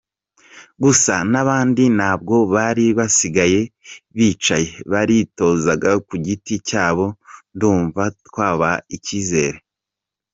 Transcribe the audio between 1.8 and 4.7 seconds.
ntabwo bari basigaye bicaye